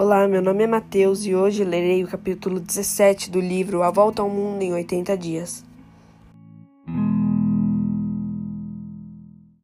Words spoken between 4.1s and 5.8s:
ao Mundo em 80 Dias.